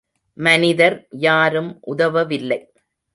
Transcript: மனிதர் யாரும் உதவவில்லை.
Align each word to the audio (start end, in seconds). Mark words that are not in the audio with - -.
மனிதர் 0.37 0.95
யாரும் 1.19 1.79
உதவவில்லை. 1.87 2.59